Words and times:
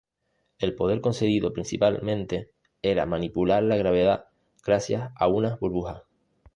El 0.57 0.73
poder 0.73 0.99
concedido 0.99 1.53
principal 1.53 2.01
mente 2.01 2.49
era 2.81 3.05
manipular 3.05 3.61
la 3.61 3.75
gravedad 3.77 4.25
gracias 4.65 5.11
a 5.15 5.27
una 5.27 5.57
burbujas. 5.57 6.01